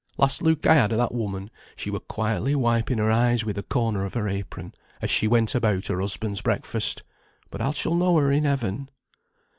[0.17, 3.61] Last look I had o' that woman she were quietly wiping her eyes wi' the
[3.61, 7.03] corner of her apron, as she went about her husband's breakfast.
[7.51, 8.89] But I shall know her in heaven."